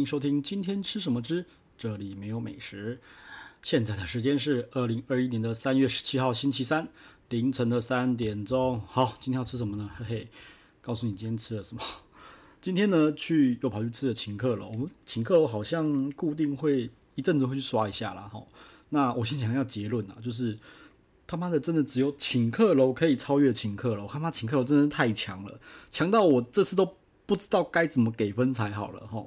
[0.00, 1.44] 欢迎收听今天吃什么之
[1.76, 2.98] 这里没有美食。
[3.60, 6.88] 现在的时间是二零二一年的三月十七号星期三
[7.28, 8.80] 凌晨的三点钟。
[8.86, 9.90] 好，今天要吃什么呢？
[9.98, 10.28] 嘿嘿，
[10.80, 11.82] 告诉你今天吃了什么。
[12.62, 14.70] 今天呢，去又跑去吃了请客楼。
[14.70, 18.22] 我们请客楼好像固定会一阵子会去刷一下啦。
[18.22, 18.42] 哈。
[18.88, 20.58] 那我先讲一下结论啊，就是
[21.26, 24.06] 他妈的真的只有请客楼可以超越请客楼。
[24.06, 25.60] 他妈请客楼真的太强了，
[25.90, 26.96] 强到我这次都
[27.30, 29.24] 不知道该怎么给分才好了哈。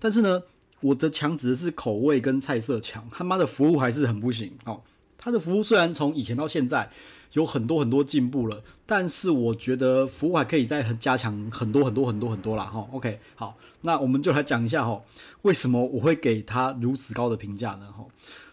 [0.00, 0.42] 但是呢，
[0.80, 4.82] 我的强指的是口味跟菜色强，他妈的服务还是很不行哦。
[5.16, 6.90] 他的服务虽然从以前到现在
[7.34, 12.88] 有很多很多进步了，但是我觉得服务还可以再加强很多很多很多很多啦哈。
[12.90, 15.00] OK，好，那我们就来讲一下哈，
[15.42, 17.86] 为什么我会给他如此高的评价呢？
[17.96, 18.04] 哈，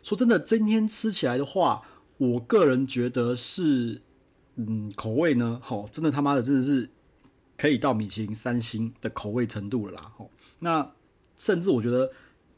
[0.04, 1.82] 说真的，今天吃起来的话，
[2.20, 4.04] 我个人觉得是，
[4.58, 6.92] 嗯，口味呢，吼，真的他妈的真的是
[7.62, 10.92] 可以到米其林三星的口味程度了啦，吼，那。
[11.38, 12.12] 甚至我觉得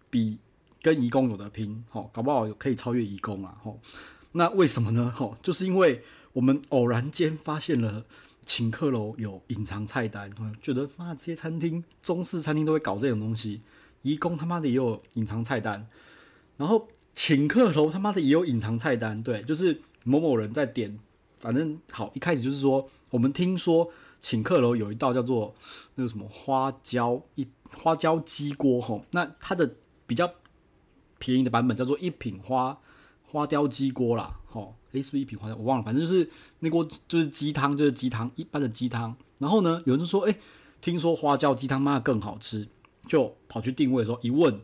[0.09, 0.39] 比
[0.81, 3.80] 跟颐宫有的拼，吼，搞不好可以超越颐宫啊，吼。
[4.33, 5.09] 那为什么呢？
[5.16, 8.05] 吼，就是因为我们偶然间发现了
[8.45, 10.30] 请客楼有隐藏菜单，
[10.61, 13.61] 觉得妈这些餐厅中式餐厅都会搞这种东西，
[14.02, 15.88] 颐宫他妈的也有隐藏菜单，
[16.58, 21.00] 然后请客楼他妈的也有隐藏菜单，对，就是某某人在点，
[21.38, 23.89] 反正好，一开始就是说我们听说
[24.23, 25.53] 请客楼有一道叫做
[25.93, 27.47] 那个什么花椒一。
[27.75, 30.31] 花椒鸡锅吼，那它的比较
[31.17, 32.77] 便宜的版本叫做一品花
[33.23, 35.55] 花雕鸡锅啦，吼，诶，是不是一品花雕？
[35.55, 36.29] 我忘了，反正就是
[36.59, 39.16] 那锅就是鸡汤，就是鸡汤一般的鸡汤。
[39.39, 40.38] 然后呢，有人说，诶，
[40.81, 42.67] 听说花椒鸡汤妈更好吃，
[43.07, 44.61] 就跑去定位的时候一问，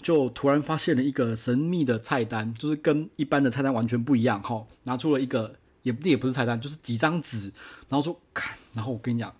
[0.00, 7.52] 就突然发现了一个神秘的菜单，就是跟一般的菜单完全不一样，吼，拿出了一个也也不是菜单，就是几张纸，
[7.90, 9.34] 然后说看，然后我跟你讲。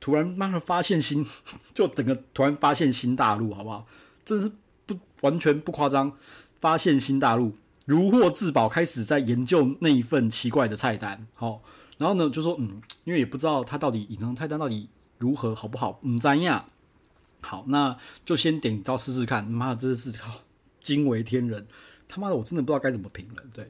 [0.00, 1.26] 突然慢慢发现新，
[1.74, 3.84] 就整个突然发现新大陆，好不好？
[4.24, 4.48] 真是
[4.86, 6.12] 不完全不夸张，
[6.60, 11.26] 发现新大陆，如获至宝，开始在研究那一份奇怪的菜单。
[11.34, 11.60] 好，
[11.98, 14.88] 然后呢，就说嗯，因为也不知道它到底隐藏菜单到底
[15.18, 15.98] 如何，好不好？
[16.02, 16.66] 嗯，怎样？
[17.40, 19.44] 好，那就先点一道试试看。
[19.44, 20.42] 妈的，真的是好
[20.80, 21.66] 惊为天人！
[22.06, 23.50] 他妈的，我真的不知道该怎么评论。
[23.50, 23.68] 对，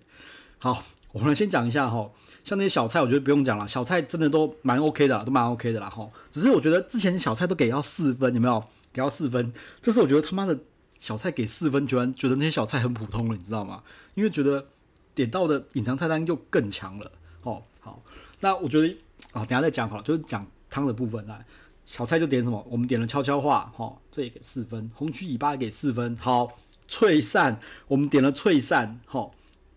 [0.59, 0.85] 好。
[1.13, 2.11] 我们先讲一下哈，
[2.45, 6.09] 像那些小菜，我觉得不用讲了，小菜真的都蛮 OK 的，都蛮 OK 的啦哈。
[6.31, 8.63] 只是我觉得之前小菜都给到四分，有没有？
[8.93, 9.53] 给到四分，
[9.83, 10.59] 这次我觉得他妈的
[10.99, 13.83] 小菜给四分，居然觉得那些小菜很普通了，你知道吗？
[14.15, 14.69] 因为觉得
[15.15, 17.13] 点到的隐藏菜单又更强了。
[17.43, 18.03] 哦，好，
[18.41, 18.89] 那我觉得
[19.33, 21.45] 啊，等下再讲好了，就是讲汤的部分来。
[21.85, 22.67] 小菜就点什么？
[22.71, 24.91] 我们点了悄悄话，哈，这也给四分。
[24.95, 26.17] 红曲尾巴给四分。
[26.17, 29.31] 好，脆鳝，我们点了脆鳝，哈。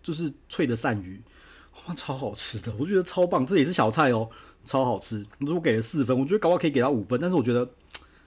[0.03, 1.21] 就是脆的鳝鱼，
[1.85, 4.29] 哇，超好吃的，我觉得超棒，这也是小菜哦，
[4.65, 5.25] 超好吃。
[5.39, 7.69] 如果给了四分，我觉得搞不好可以给到五分，但是我觉得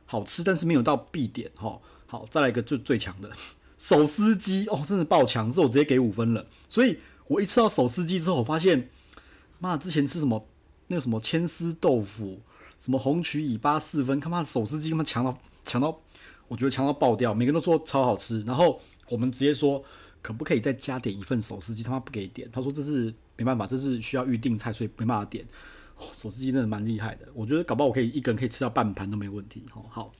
[0.06, 1.80] 好吃，但是没有到必点哈。
[2.06, 3.30] 好，再来一个最最强的
[3.76, 6.46] 手撕鸡哦，真的爆强，这我直接给五分了。
[6.68, 8.88] 所以我一吃到手撕鸡之后，我发现，
[9.58, 10.46] 妈，之前吃什么
[10.86, 12.40] 那个什么千丝豆腐，
[12.78, 16.00] 什么红曲尾巴四分，他妈手撕鸡他妈强到强到，
[16.48, 19.84] 我觉得强到爆掉，每个人都说超好吃，然后我们直接说。
[20.24, 21.82] 可不可以再加点一份手撕鸡？
[21.82, 25.44] 他妈不给点，他说这是没办法，这是需要预定菜，所以没办法点。
[25.98, 29.62] 哦、手撕鸡真的蛮厉害的，我觉得搞不好我可以一个人可以吃到半盘都没问题。
[29.74, 30.10] 哦，好，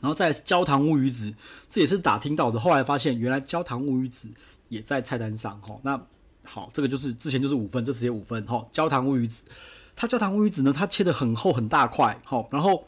[0.00, 1.34] 然后再焦糖乌鱼子，
[1.68, 4.28] 这也是打听到的，后来发现原来焦糖乌鱼子
[4.68, 5.60] 也在菜单上。
[5.60, 6.00] 哈，那
[6.44, 8.46] 好，这个就是之前就是五分，这次也五分。
[8.46, 9.42] 哈，焦糖乌鱼子，
[9.96, 12.20] 它焦糖乌鱼子呢，它切得很厚很大块。
[12.24, 12.86] 好，然后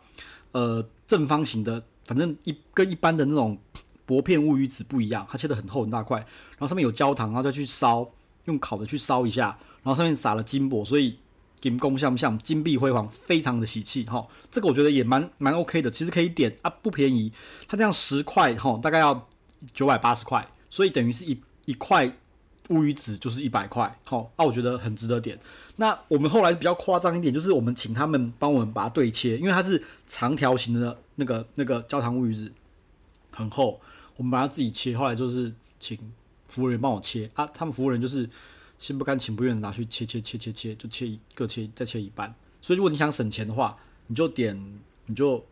[0.53, 3.59] 呃正方形的，反正一跟一般的那种。
[4.07, 8.09] 薄片乌鱼子不一样，它切得很厚很大块，然后上面有焦糖，然后再去烧，
[8.45, 11.19] 用烤的去烧一下，然后上面撒了金箔，所以
[11.61, 12.39] 金光像不像？
[12.39, 14.25] 金碧辉煌，非常的喜气哈。
[14.49, 17.33] 这个我觉得也蛮蛮 OK 的，其实可以点啊，不便宜，
[17.67, 19.29] 它这样十块哈，大概要
[19.75, 22.17] 九百八十块，所以等于是一一块
[22.69, 25.39] 乌鱼子就是一百块，好啊，我觉得很值得点。
[25.77, 32.53] 那我们后来比较夸张一点，就是我们请他们帮我们把它对切，因为它是长条形的那个那个焦糖乌鱼子，
[33.33, 33.81] 很厚。
[34.17, 35.99] 我们把它自己切，后来就是请
[36.47, 37.47] 服务员帮我切啊。
[37.49, 38.29] 他们服务员就是
[38.79, 42.35] 心不甘情不愿拿去切切切切切，就切一个切再切一半。
[42.63, 43.77] 所以如果你想省钱的话，
[44.07, 45.45] 你就点你就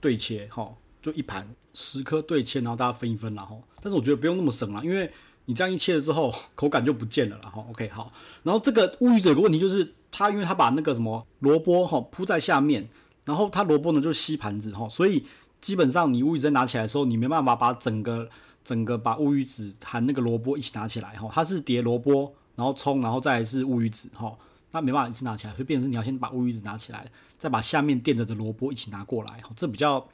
[0.00, 3.62] 对切哈，就一盘十颗对切，然后大家分一分然后。
[3.80, 5.10] 但是我觉得不用那么省啦，因为
[5.46, 7.66] 你这样一切了之后，口感就不见了然后。
[7.70, 8.12] OK 好，
[8.44, 12.88] 然后这个乌鱼子有个问题就是，他因为他把那个什么萝卜哈铺在下面，
[13.24, 15.24] 然后他萝卜呢就吸盘子哈，所以。
[15.62, 18.28] 基本上你乌鱼子拿起来的时候，你没办法把整个
[18.62, 24.36] 整个把乌鱼子含那个萝卜一起拿起来哈，它是叠萝卜，然后葱，然后再是乌鱼子哈，
[24.70, 30.06] 它没办法一次拿起来，所以变成你要先把乌鱼子拿起来，再把下面垫着的萝卜一起拿过来，这比较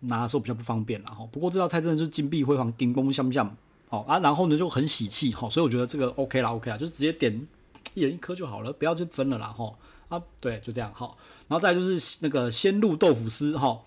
[0.00, 1.26] 拿的时候比较不方便了哈。
[1.32, 3.54] 不过这道菜真的是金碧辉煌，顶光香不香？
[3.88, 7.46] 好啊，然后呢就很喜气哈，所以我觉得这个 OK 啦，OK 啦，就是直接点
[7.94, 9.74] 一人一颗就好了，不要去分了啦哈。
[10.08, 11.16] 啊，对，就这样好。
[11.48, 13.80] 然后再就是那个鲜露豆腐丝哈，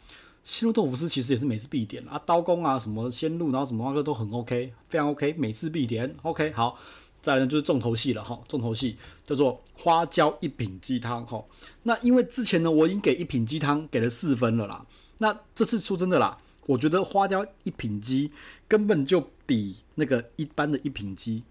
[0.47, 6.79] 鲜露豆腐丝其实也是每次必点啊，刀工啊什么鲜露，然后什么那个都很 OK，非常 OK，每次必点 OK 好。
[7.21, 8.95] 再来呢就是重头戏了哈，重头戏
[9.25, 11.43] 叫做花椒一品鸡汤哈。
[11.83, 14.85] 那因为之前呢我已经给一品鸡汤给了四分了啦，
[15.17, 18.31] 那这次说真的啦，我觉得花椒一品鸡
[18.69, 21.43] 根本就比那个一般的一品鸡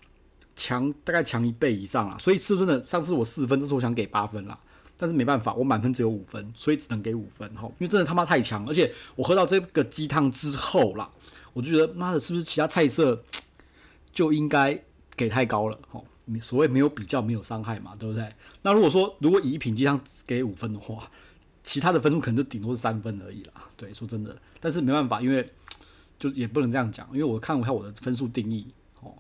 [0.54, 2.16] 强大概强一倍以上啦。
[2.19, 4.58] 所以说真的，上次我四分，这次我想给八分啦，
[4.96, 7.64] 但是没办法，我满分只有五分，所以只能给五分哈。
[7.64, 11.10] 因为真的他妈太强，而且我喝到这个鸡汤之后啦，
[11.52, 13.25] 我就觉得妈的，是不是其他菜色
[14.12, 14.82] 就应该？
[15.19, 16.04] 给太高了，吼，
[16.43, 18.31] 所谓没有比较没有伤害嘛，对不对？
[18.60, 21.10] 那如果说如果以一品鸡汤给五分的话，
[21.62, 23.52] 其他的分数可能就顶多是三分而已啦。
[23.78, 25.50] 对，说真的，但是没办法，因为
[26.19, 28.66] 就也不能这样讲，因为我看一下我的分数定义，
[29.00, 29.14] 哦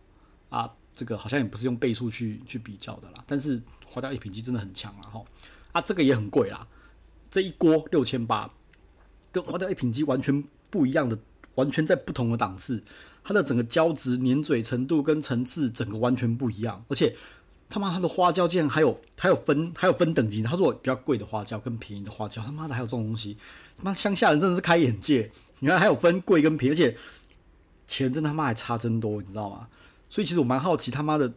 [0.50, 3.24] 啊，这个好像也不是用倍数去去比较的啦。
[3.26, 5.26] 但是花掉一品鸡真的很强啦，吼
[5.76, 6.66] 啊，这个也很贵啦，
[7.30, 8.50] 这一锅六千八，
[9.30, 11.18] 跟花椒一品鸡完全不一样的，
[11.56, 12.82] 完全在不同的档次。
[13.22, 17.14] 它的整个胶质粘嘴程度跟层次整个完全不一样，而且
[17.68, 20.42] 他妈它的花椒竟然还有还有分还有分等级。
[20.42, 23.36] 他说比较贵的花椒跟便宜的花椒，他妈的还有这种东西，
[23.76, 25.30] 他妈乡下人真的是开眼界。
[25.60, 26.96] 原来还有分贵跟便宜，而且
[27.86, 29.68] 钱真他妈还差真多，你知道吗？
[30.08, 31.34] 所以其实我蛮好奇他妈的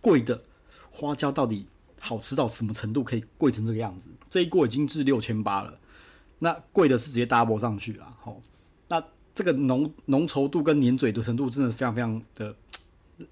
[0.00, 0.42] 贵的
[0.90, 1.68] 花椒到底
[2.06, 4.08] 好吃到什么程度，可以贵成这个样子。
[4.28, 5.78] 这一锅已经是六千八了，
[6.38, 8.40] 那贵的是直接 double 上去了，吼，
[8.88, 9.02] 那。
[9.36, 12.56] 这个浓浓稠度跟黏嘴的程度真的非常非常的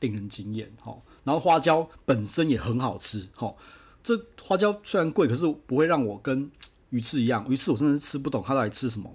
[0.01, 0.95] 令人惊艳哈，
[1.25, 3.55] 然后花椒本身也很好吃哈。
[4.03, 6.51] 这花椒虽然贵，可是不会让我跟
[6.91, 9.11] 鱼翅一样，鱼翅我真的是吃不懂它到底吃什么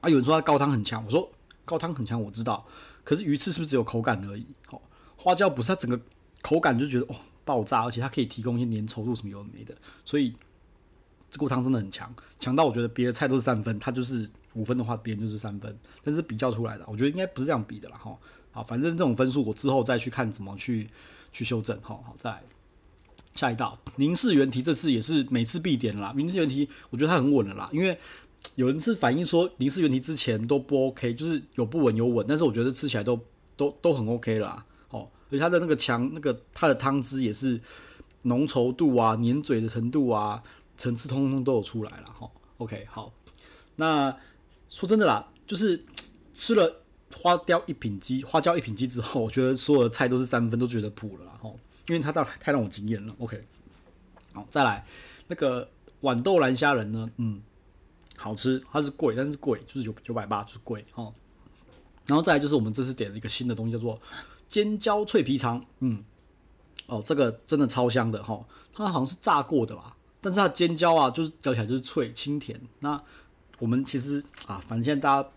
[0.00, 0.08] 啊。
[0.08, 1.28] 有人说它高汤很强，我说
[1.64, 2.64] 高汤很强我知道，
[3.02, 4.46] 可是鱼翅是不是只有口感而已？
[4.68, 4.80] 好，
[5.16, 6.00] 花椒不是，它整个
[6.42, 10.34] 口感就觉得哦爆炸，而且它可以提供一些粘稠度什么有的没的，所以
[11.30, 14.28] 这锅汤真的很强，强到我觉得别的菜都是三分，它就是。
[14.56, 18.16] 五分的话，别人就是三分，但是比较出来的，我觉得应该不是这样比的啦，哈。
[18.52, 20.88] 好，反正这种分数我之后再去看怎么去
[21.30, 21.88] 去修正，哈。
[22.02, 22.42] 好，再来
[23.34, 26.14] 下一道宁氏原题，这次也是每次必点啦。
[26.16, 27.98] 宁氏原题，我觉得它很稳了啦，因为
[28.54, 33.20] 有人是反映说宁氏原题之前都不 OK，就是有不稳有稳，但是我觉得吃起来都
[33.58, 34.64] 都都很 OK 啦。
[35.26, 37.60] 哦，而且它的那个强，那个它的汤汁也是
[38.22, 40.42] 浓稠度啊、黏嘴的程度啊、
[40.76, 42.30] 层次通通都有出来了，哈。
[42.58, 43.12] OK，好，
[43.76, 44.16] 那。
[44.68, 45.84] 说真的啦，就是
[46.34, 46.82] 吃了
[47.14, 51.56] 花雕一品鸡、花椒一品鸡之后，我觉得所有的菜都是三分，都觉得普了啦吼，
[51.86, 53.14] 因为它倒太让我惊艳了。
[53.20, 53.46] OK，
[54.32, 54.84] 好，再来
[55.28, 55.70] 那个
[56.02, 57.40] 豌豆蓝虾仁呢，嗯，
[58.18, 61.14] 好吃，它是贵，但是贵就是九九百八，就是贵哦。
[62.06, 64.00] 然后再来就是我们这次点了一个新的东西，叫做
[64.48, 66.04] 尖椒脆皮肠，嗯，
[66.86, 73.02] 哦，这个真的超香的哈，它好像是炸过的吧，但是它尖椒啊，就是咬起来就是脆清甜，那。
[73.58, 75.28] 我们其实啊，反正现在大家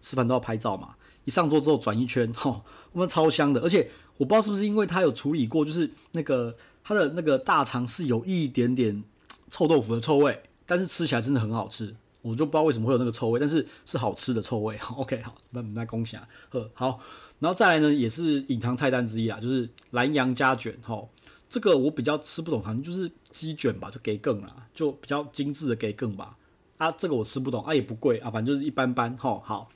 [0.00, 0.94] 吃饭都要拍照嘛。
[1.24, 3.60] 一上桌之后转一圈，吼，我们超香的。
[3.62, 9.02] 而且我不知道是不是因为它有处理过，就是那个它的那个大肠是有一点点
[9.50, 11.96] 臭豆腐的臭味，但是吃起来真的很好吃。
[12.24, 14.78] 我就不知道为什么会有那个臭味，但是是好吃的臭味。
[14.96, 16.98] OK，好，那我们再恭喜啊，呵，好，
[17.38, 21.10] 然后再来呢，也是隐藏菜单之一啊，就是南洋家卷，吼，
[21.50, 26.38] 这个我比较吃不懂，好像就是鸡卷吧，就给更啦，就比较精致的给更吧。
[26.78, 29.40] 啊，这个我吃不懂啊，也不贵啊，反正就是一般般吼。
[29.44, 29.68] 好，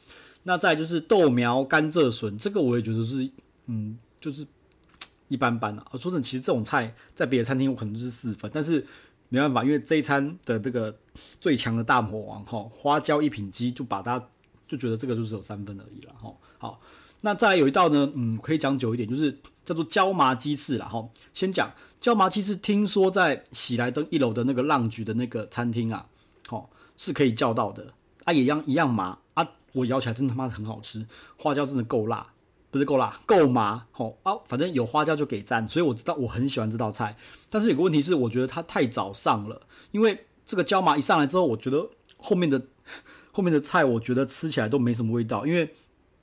[0.43, 3.31] 那再就是豆苗甘蔗笋，这个我也觉得是，
[3.67, 4.45] 嗯，就是
[5.29, 5.87] 一般般啊。
[5.93, 8.85] 说真的，其实这种菜在别的餐厅我可能就是四分，但是
[9.29, 10.99] 没办法，因为这一餐的这个
[11.41, 14.19] 最强的大魔王哈，花椒一品鸡就把它
[14.67, 16.39] 就觉得这个就是有三分而已了吼。
[16.59, 16.81] 好，
[17.21, 21.13] 那再有一道呢，嗯，可以讲久一点，就是叫做椒麻鸡翅啦吼。
[21.35, 21.71] 先讲
[22.01, 26.09] 椒麻鸡翅，听说在喜来登一楼的那个浪菊的那个餐厅啊，
[26.49, 26.71] 吼。
[27.01, 27.95] 是可以叫到的
[28.25, 31.07] 啊，也一样一样麻啊，我咬起来真他妈的很好吃，
[31.37, 32.33] 花椒真的够辣，
[32.71, 37.17] 不是够辣，够麻，吼啊，反正有花椒就给赞，所以我知道我很喜欢这道菜，
[37.51, 42.63] 但是有个问题是，我觉得它太早上了，因为这个椒麻一上来之后，我觉得后面的
[43.33, 45.75] 后面的菜，我觉得吃起来都没什么味道，因为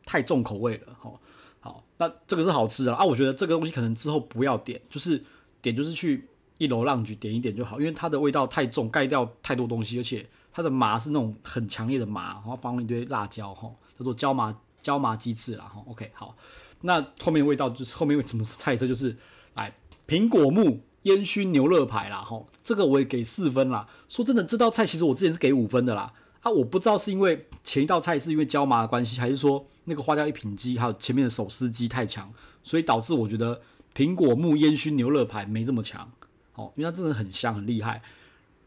[0.05, 1.19] 太重口味了，吼，
[1.59, 5.23] 好，那这个是好吃的啊，我觉得这个东西可能之后不要点，就是
[5.61, 10.25] 点就是去一楼浪菊点一点就好，因为它的味道太重，盖掉太多东西，而且。
[10.57, 16.37] 它的麻是那种很强烈的麻，然后放了一堆辣椒，哈，叫做椒麻椒麻鸡翅啦，哈，OK，好，
[16.81, 19.17] 那后面味道就是后面为什么菜色就是
[19.55, 19.75] 来
[20.07, 23.87] 苹果木烟熏牛肋排啦，哈，这个我也给四分啦。
[24.07, 33.61] 说真的，这道菜其实我之前是给五分的啦，啊，我不知道是因为前一道菜是因为椒麻的关系，还是说那个花椒一品鸡还有前面的手撕鸡太强，所以导致我觉得
[33.95, 36.11] 苹果木烟熏牛肋排没这么强。
[36.53, 38.03] 哦，因为它真的很香很厉害，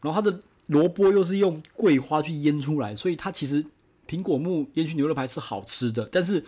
[0.01, 3.65] 然后它的萝卜又是用桂花去腌出来，所以它其实
[4.09, 6.43] 苹果木烟熏牛肉排是好吃的，但是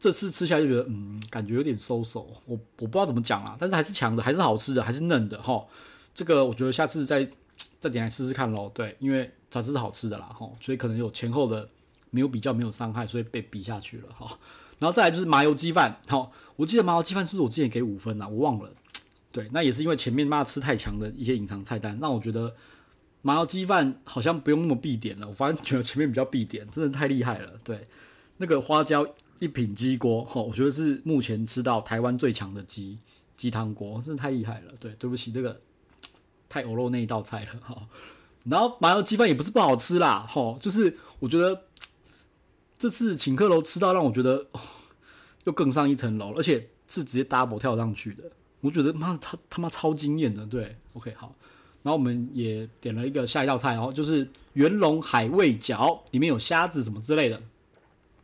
[0.00, 5.64] 这次吃下来就觉得嗯，感觉有点收手，我我不知道怎么讲啊，但是还是强的，还是好吃的，还是嫩的哈。
[6.12, 7.24] 这个我觉得下次再
[7.78, 8.68] 再点来试试看喽。
[8.74, 11.68] 对，因为它是好吃的啦哈，所以可能有前后的
[12.10, 14.26] 没有比较没有伤害，所以被比下去了哈。
[14.80, 18.26] 然后再来就是麻油鸡饭，哈，我记得麻油鸡饭是不是我之前给五分啊？
[18.26, 18.70] 我忘了。
[19.30, 22.54] 对，那也是因为前面妈吃太强的一些隐藏菜单，让我觉得
[23.26, 25.26] 麻油鸡饭好像不用那么必点了。
[25.26, 27.54] 我反正觉得前面比较必点，真的太厉害了。
[27.64, 27.86] 对，
[28.36, 29.06] 那个花椒
[29.38, 32.98] 一品鸡锅，哈，我觉得是目前吃到台湾最强的鸡
[33.34, 34.74] 鸡汤锅，真的太厉害了。
[34.78, 35.58] 对，对不起，这个
[36.50, 37.88] 太欧肉那一道菜了哈。
[38.44, 41.62] 然后麻油鸡饭也不是不好吃啦，哈，就是我觉得
[42.76, 44.46] 这次请客楼吃到让我觉得
[45.44, 48.24] 又更上一层楼，而且是直接 double 跳上去的。
[48.60, 51.34] 我觉得妈他他妈超惊艳的，对，OK 好，
[51.84, 57.40] 然后我们也点了一个下一道菜，然后就是元龙海味饺，里面有虾子什么之类的。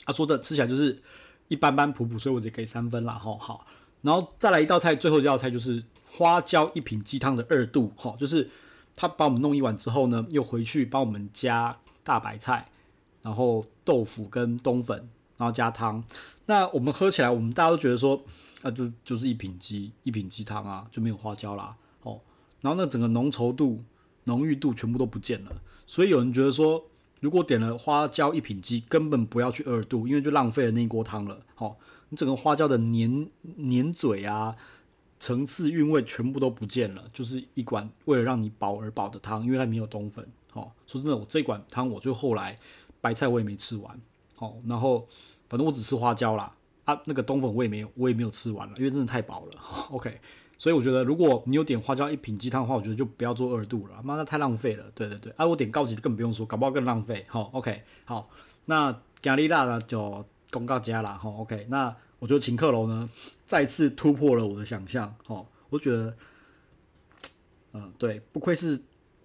[0.04, 1.00] 他说的吃起来就是
[1.46, 3.64] 一般般普普，所以我只给三分啦，吼好。
[4.02, 8.50] 然后再来一道菜，最后一道菜就是花椒一品鸡汤的二度，哈，就是
[8.96, 12.70] 他帮我们弄一碗之后呢，又回去帮我们加大白菜，
[13.22, 15.08] 然后豆腐跟冬粉。
[15.36, 16.04] 然后加汤，
[16.44, 18.22] 那我们喝起来，我们大家都觉得说，
[18.60, 22.20] 啊，就就是一品鸡，一品鸡汤啊，就没有花椒啦，哦，
[22.62, 23.82] 然后那整个浓稠度、
[24.24, 26.86] 浓郁度全部都不见了，所以有人觉得说，
[27.20, 31.76] 如果点了花椒一品鸡，根本不要去二度，因为就浪费了那一锅汤了，哦，
[32.10, 34.56] 你整个花椒的黏黏嘴啊，
[35.18, 42.58] 层次韵味全部都不见了，就是一碗为了让你饱而饱的汤，因为它没有冬粉，哦，说真的，我这一碗汤我就后来
[43.00, 44.00] 白菜我也没吃完。
[44.38, 45.06] 哦，然后
[45.50, 49.52] 反正我只吃花椒啦，啊，那个冬粉我也没有，我也没有吃完了，因为真的太饱了。
[49.92, 50.18] OK，
[50.60, 54.84] 所以我觉得如果你有点花椒一品鸡汤的话，我觉得就不要做二度了，妈的太浪费了。
[54.94, 57.24] 对对对，啊，我点高级的更不用说，搞不好更浪费。
[57.28, 58.28] 好，OK，好，
[58.66, 61.16] 那咖喱辣呢就公告加了。
[61.18, 63.08] 好，OK，那我觉得请客楼呢
[63.46, 65.16] 再次突破了我的想象。
[65.28, 66.14] 哦，我觉得，
[67.72, 68.82] 嗯、对，不愧是。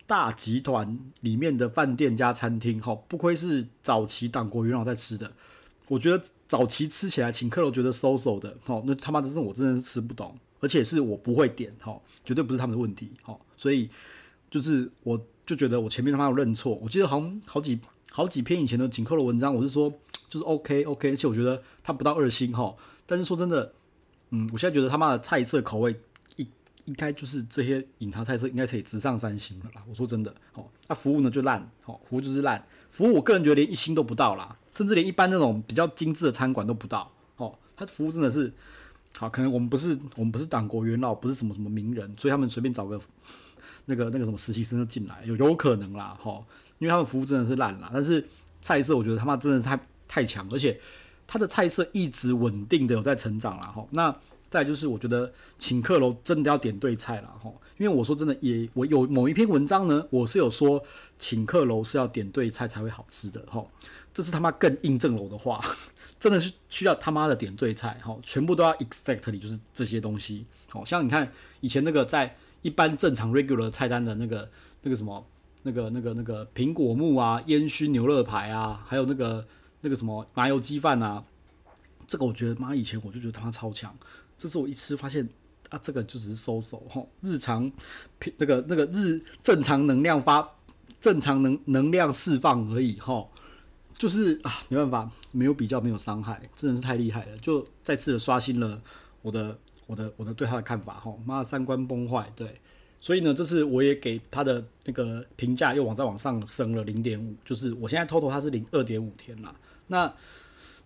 [0.08, 5.32] 大集团里面的饭店加餐厅，哈，不愧是早期党国元老在吃的。
[5.88, 11.95] 我觉得早期吃起来请客楼觉得收手的，哈，那他妈的，这我真的是吃不懂，而且是我不会点，哈，
[12.25, 13.88] 绝对不是他们的问题，哈，所以
[14.50, 16.74] 就是我就觉得我前面他妈有认错。
[16.81, 17.79] 我记得好像好几
[18.10, 19.93] 好几篇以前的请客的文章，我是说
[20.27, 23.74] 就是 OK OK，而且我觉得他不到二星，哈，但是说真的，
[24.31, 25.95] 嗯，我现在觉得他妈的菜色口味。
[26.86, 29.84] 应该就是这些隐藏菜色应该可以直上三星了啦。
[29.89, 38.53] 我说真的，哦，那服务呢就烂，哦，服务就是烂，服务我个人觉得连一星都不到啦，甚至连一般那种比较精致的餐馆都不到，哦，他服务真的是，
[39.17, 43.00] 好，可能我们不是我们不是党国元老，不是什么什么名人，所以他们随便找个
[43.86, 46.43] 那个那个什么实习生就进来，有有可能啦，哈，
[46.79, 48.25] 因为他们服务真的是烂啦，但是
[48.62, 50.79] 菜色我觉得他妈真的是太太强，而且
[51.25, 54.15] 他的菜色一直稳定的有在成长啦，哈，那。
[54.48, 60.81] 再就是，我觉得请客楼真的要点对菜了哈，因为我说真的，也我有某一篇文章呢，我是有说
[61.17, 63.65] 请客楼是要点对菜才会好吃的哈，
[64.13, 65.60] 这是他妈更印证了我的话，
[66.25, 74.50] 真的是需要他妈的点缀菜哈，全部都要 exactly 就是这些东西，好像你看以前那个在一般正常 regular 菜单的那个
[74.82, 75.24] 那个什么
[75.62, 79.46] 那个那个那个苹果木啊烟熏牛肉排啊，还有那个
[79.82, 81.24] 那个什么麻油鸡饭啊，
[82.08, 83.96] 这个我觉得妈以前我就觉得他妈超强。
[84.36, 85.29] 这次我一吃发现
[85.70, 86.84] 啊，这个就只是收手。
[86.89, 87.72] 吼，日常
[88.38, 90.55] 那个那个日正常能量发
[91.00, 93.00] 正常能能量释放而已。
[93.00, 93.29] 吼，
[93.97, 98.81] 就是啊没办法，没有比较没有伤害，真的是太厉害了，就再次的刷新了
[99.21, 102.59] 我的我的我的对他的看法吼，妈的三观崩坏对，
[102.99, 109.55] 所以呢这次我也给他的那个评价又往再往上升了零点五，就是我现在 total 他是零二点五天啦，
[109.87, 110.13] 那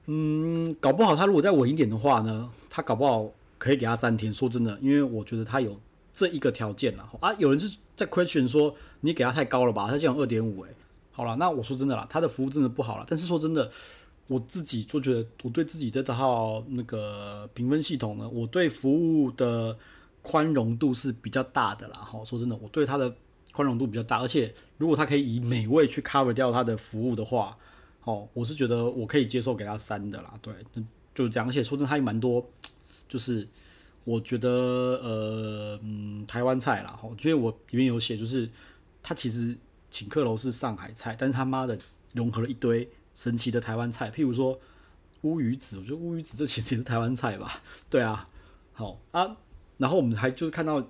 [0.05, 3.31] 嗯搞不好他如果再稳一点的话呢，他搞不好。
[3.59, 5.77] 可以给他三天，说真的，因为我觉得他有
[6.13, 7.33] 这一个条件了啊。
[7.33, 9.85] 有人是在 question 说你给他太高了吧？
[9.85, 10.73] 他这样二点五，诶，
[11.19, 13.03] 好了，那我说真的啦，他的服务真的不好了。
[13.05, 13.69] 但是说真的，
[14.27, 19.77] 我自己就觉得我对自己这套那个评分系统呢，我对服务的
[20.21, 21.95] 宽容度是比较大的啦。
[21.95, 23.13] 哈，说真的，我对他的
[23.51, 27.57] 宽容度比较大，而且如果他可以以美味去 cover 掉他的服务的话，
[28.05, 30.33] 哦，我是觉得我可以接受给他三的啦。
[30.41, 30.53] 对，
[31.13, 31.45] 就是这样。
[31.49, 32.49] 而且说真的，他也蛮多。
[33.09, 33.45] 就是
[34.05, 34.49] 我觉得
[35.03, 38.49] 呃嗯台湾菜啦，哈，因为我里面有写，就是
[39.03, 39.57] 他其实
[39.89, 41.77] 请客楼是上海菜，但是他妈的
[42.13, 44.59] 融合了一堆神奇的台湾菜，譬如说
[45.21, 47.61] 乌鱼子，我觉得乌鱼子这其实也是台湾菜吧？
[47.89, 48.29] 对啊，
[48.73, 49.37] 好啊，
[49.77, 50.85] 然后我们还就是看到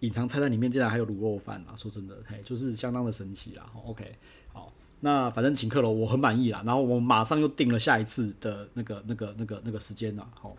[0.00, 1.76] 隐藏菜单里面竟然还有卤肉饭啊！
[1.76, 3.70] 说真的，嘿，就是相当的神奇啦。
[3.84, 4.16] OK，
[4.52, 6.62] 好，那反正请客楼，我很满意啦。
[6.64, 10.26] 然后我马上又定了下一次的那个、那个、那个、那个时间啦。
[10.34, 10.56] 好，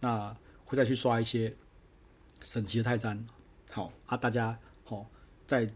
[0.00, 0.34] 那
[0.64, 1.56] 会再去刷一些
[2.40, 3.26] 神奇的泰山。
[3.70, 5.06] 好啊，大家好，
[5.44, 5.68] 在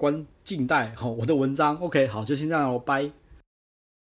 [0.00, 1.76] 观静待好我的文章。
[1.76, 3.10] OK，好，就先这样，拜。